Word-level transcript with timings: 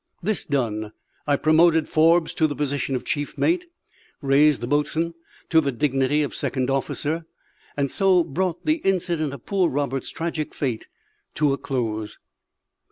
This 0.23 0.45
done, 0.45 0.93
I 1.27 1.35
promoted 1.35 1.87
Forbes 1.87 2.33
to 2.33 2.47
the 2.47 2.55
position 2.55 2.95
of 2.95 3.05
chief 3.05 3.37
mate; 3.37 3.65
raised 4.19 4.59
the 4.59 4.65
boatswain 4.65 5.13
to 5.49 5.61
the 5.61 5.71
dignity 5.71 6.23
of 6.23 6.33
"second 6.33 6.71
officer;" 6.71 7.27
and 7.77 7.91
so 7.91 8.23
brought 8.23 8.65
the 8.65 8.77
incident 8.77 9.31
of 9.31 9.45
poor 9.45 9.69
Roberts's 9.69 10.09
tragic 10.11 10.55
fate 10.55 10.87
to 11.35 11.53
a 11.53 11.57
close. 11.59 12.17